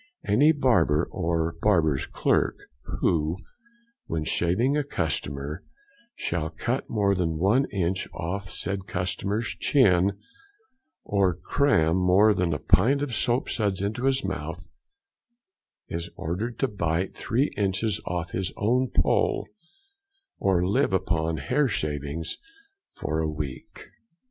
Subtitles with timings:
[0.25, 2.55] Any Barber, or barber's clerk,
[2.99, 3.37] who
[4.07, 5.63] when shaving a customer
[6.15, 10.17] shall cut more than one inch off the said customer's chin,
[11.03, 14.67] or cram more than a pint of soap suds into his mouth,
[15.87, 19.47] is ordered to bite three inches off his own pole,
[20.39, 22.37] or live upon hair shavings
[22.95, 23.89] for a week.